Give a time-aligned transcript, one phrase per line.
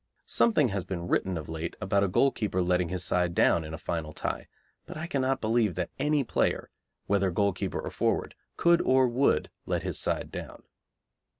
[0.25, 3.77] Something has been written of late about a goalkeeper letting his side down in a
[3.77, 4.47] final tie,
[4.87, 6.71] but I cannot believe that any player,
[7.05, 10.63] whether goalkeeper or forward, could or would let his side down.